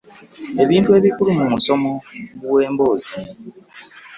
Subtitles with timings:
[0.63, 1.91] Ebintu ebikulu mu musono
[2.39, 3.17] gw’emboozi: